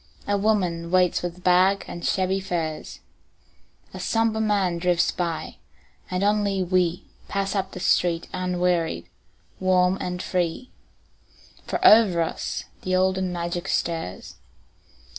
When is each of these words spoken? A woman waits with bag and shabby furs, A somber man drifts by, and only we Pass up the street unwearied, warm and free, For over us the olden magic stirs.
A 0.27 0.35
woman 0.35 0.89
waits 0.89 1.21
with 1.21 1.43
bag 1.43 1.85
and 1.87 2.03
shabby 2.03 2.39
furs, 2.39 3.01
A 3.93 3.99
somber 3.99 4.41
man 4.41 4.79
drifts 4.79 5.11
by, 5.11 5.57
and 6.09 6.23
only 6.23 6.63
we 6.63 7.05
Pass 7.27 7.53
up 7.53 7.73
the 7.73 7.79
street 7.79 8.27
unwearied, 8.33 9.07
warm 9.59 9.99
and 10.01 10.19
free, 10.19 10.71
For 11.67 11.77
over 11.85 12.23
us 12.23 12.63
the 12.81 12.95
olden 12.95 13.31
magic 13.31 13.67
stirs. 13.67 14.37